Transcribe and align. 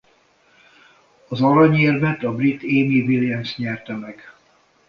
Az 1.27 1.41
aranyérmet 1.41 2.23
a 2.23 2.35
brit 2.35 2.63
Amy 2.63 3.01
Williams 3.01 3.55
nyerte 3.57 3.95
meg. 3.95 4.33